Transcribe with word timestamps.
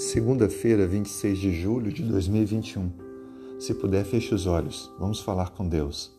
Segunda-feira, 0.00 0.86
26 0.86 1.38
de 1.38 1.52
julho 1.52 1.92
de 1.92 2.02
2021. 2.02 2.90
Se 3.58 3.74
puder, 3.74 4.02
feche 4.02 4.34
os 4.34 4.46
olhos. 4.46 4.90
Vamos 4.98 5.20
falar 5.20 5.50
com 5.50 5.68
Deus. 5.68 6.10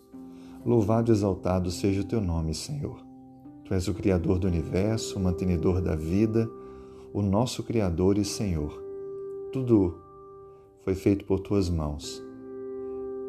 Louvado 0.63 1.12
e 1.12 1.15
exaltado 1.15 1.71
seja 1.71 2.02
o 2.02 2.04
teu 2.04 2.21
nome, 2.21 2.54
Senhor. 2.54 3.04
Tu 3.65 3.73
és 3.73 3.88
o 3.88 3.94
Criador 3.96 4.38
do 4.38 4.46
universo, 4.46 5.17
o 5.17 5.20
mantenedor 5.20 5.81
da 5.81 5.96
vida, 5.96 6.47
o 7.12 7.24
nosso 7.24 7.63
Criador 7.63 8.20
e 8.20 8.24
Senhor. 8.24 8.71
Tudo 9.52 9.98
foi 10.81 10.93
feito 10.93 11.25
por 11.25 11.39
tuas 11.39 11.67
mãos. 11.67 12.21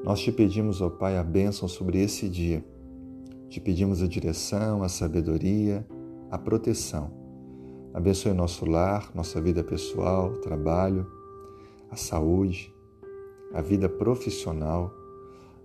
Nós 0.05 0.21
te 0.21 0.31
pedimos, 0.31 0.83
ó 0.83 0.91
Pai, 0.91 1.17
a 1.17 1.25
bênção 1.25 1.67
sobre 1.67 1.99
esse 2.03 2.29
dia. 2.29 2.63
Te 3.49 3.59
pedimos 3.59 4.03
a 4.03 4.07
direção, 4.07 4.83
a 4.83 4.89
sabedoria, 4.91 5.87
a 6.31 6.37
proteção 6.37 7.22
Abençoe 7.95 8.33
nosso 8.33 8.65
lar, 8.65 9.11
nossa 9.15 9.39
vida 9.39 9.63
pessoal, 9.63 10.33
trabalho, 10.37 11.07
a 11.91 11.97
saúde, 11.97 12.75
a 13.53 13.61
vida 13.61 13.87
profissional. 13.87 14.91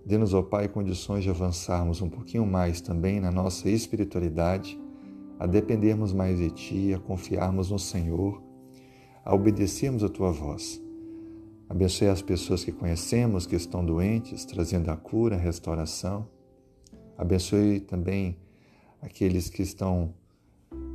Dê-nos, 0.04 0.34
ó 0.34 0.42
Pai, 0.42 0.68
condições 0.68 1.24
de 1.24 1.30
avançarmos 1.30 2.02
um 2.02 2.08
pouquinho 2.10 2.44
mais 2.44 2.82
também 2.82 3.18
na 3.18 3.30
nossa 3.30 3.70
espiritualidade, 3.70 4.78
a 5.38 5.46
dependermos 5.46 6.12
mais 6.12 6.38
de 6.38 6.50
Ti, 6.50 6.92
a 6.92 6.98
confiarmos 6.98 7.70
no 7.70 7.78
Senhor, 7.78 8.42
a 9.24 9.34
obedecermos 9.34 10.04
a 10.04 10.08
Tua 10.10 10.30
voz. 10.30 10.82
Abençoe 11.66 12.08
as 12.08 12.20
pessoas 12.20 12.62
que 12.62 12.72
conhecemos 12.72 13.46
que 13.46 13.56
estão 13.56 13.82
doentes, 13.82 14.44
trazendo 14.44 14.90
a 14.90 14.96
cura, 14.96 15.36
a 15.36 15.38
restauração. 15.38 16.28
Abençoe 17.16 17.80
também 17.80 18.36
aqueles 19.00 19.48
que 19.48 19.62
estão 19.62 20.12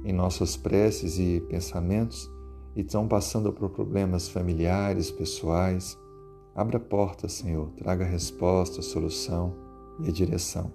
em 0.04 0.12
nossas 0.12 0.58
preces 0.58 1.18
e 1.18 1.42
pensamentos 1.50 2.30
e 2.76 2.82
estão 2.82 3.08
passando 3.08 3.52
por 3.54 3.70
problemas 3.70 4.28
familiares, 4.28 5.12
pessoais. 5.12 5.98
Abra 6.56 6.78
a 6.78 6.80
porta, 6.80 7.30
Senhor, 7.30 7.70
traga 7.78 8.04
a 8.04 8.08
resposta, 8.08 8.80
a 8.80 8.84
solução 8.84 9.56
e 10.00 10.10
a 10.10 10.12
direção. 10.12 10.72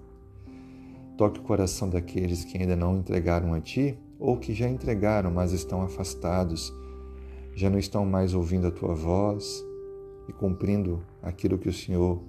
Toque 1.17 1.39
o 1.39 1.43
coração 1.43 1.89
daqueles 1.89 2.43
que 2.45 2.57
ainda 2.57 2.75
não 2.75 2.97
entregaram 2.97 3.53
a 3.53 3.59
Ti 3.59 3.97
ou 4.17 4.37
que 4.37 4.53
já 4.53 4.67
entregaram, 4.69 5.31
mas 5.31 5.51
estão 5.51 5.81
afastados, 5.81 6.73
já 7.53 7.69
não 7.69 7.77
estão 7.79 8.05
mais 8.05 8.33
ouvindo 8.33 8.67
a 8.67 8.71
Tua 8.71 8.95
voz 8.95 9.63
e 10.27 10.33
cumprindo 10.33 11.03
aquilo 11.21 11.57
que 11.57 11.69
o 11.69 11.73
Senhor 11.73 12.21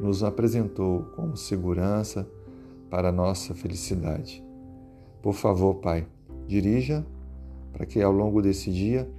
nos 0.00 0.22
apresentou 0.22 1.04
como 1.16 1.36
segurança 1.36 2.28
para 2.90 3.08
a 3.08 3.12
nossa 3.12 3.54
felicidade. 3.54 4.45
Por 5.26 5.34
favor, 5.34 5.74
Pai, 5.74 6.06
dirija 6.46 7.04
para 7.72 7.84
que 7.84 8.00
ao 8.00 8.12
longo 8.12 8.40
desse 8.40 8.70
dia 8.70 9.10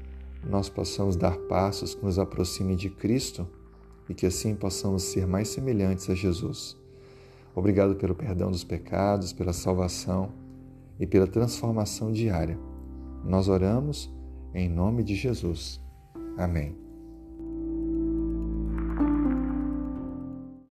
nós 0.42 0.70
possamos 0.70 1.18
dar 1.18 1.36
passos 1.36 1.94
que 1.94 2.06
nos 2.06 2.18
aproximem 2.18 2.78
de 2.78 2.90
Cristo 2.90 3.46
e 4.08 4.14
que 4.14 4.26
assim 4.26 4.56
possamos 4.56 5.04
ser 5.04 5.28
mais 5.28 5.50
semelhantes 5.50 6.10
a 6.10 6.16
Jesus. 6.16 6.78
Obrigado 7.54 7.94
pelo 7.96 8.16
perdão 8.16 8.50
dos 8.50 8.64
pecados, 8.64 9.34
pela 9.34 9.52
salvação 9.52 10.32
e 10.98 11.06
pela 11.06 11.28
transformação 11.28 12.10
diária. 12.10 12.58
Nós 13.26 13.50
oramos 13.50 14.10
em 14.54 14.70
nome 14.70 15.04
de 15.04 15.14
Jesus. 15.14 15.82
Amém. 16.38 16.87